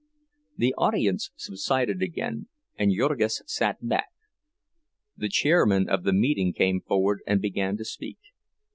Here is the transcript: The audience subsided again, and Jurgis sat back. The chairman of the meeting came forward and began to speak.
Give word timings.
The 0.57 0.73
audience 0.79 1.29
subsided 1.35 2.01
again, 2.01 2.47
and 2.75 2.91
Jurgis 2.91 3.43
sat 3.45 3.87
back. 3.87 4.07
The 5.15 5.29
chairman 5.29 5.87
of 5.87 6.05
the 6.05 6.11
meeting 6.13 6.53
came 6.53 6.81
forward 6.81 7.21
and 7.27 7.39
began 7.39 7.77
to 7.77 7.85
speak. 7.85 8.17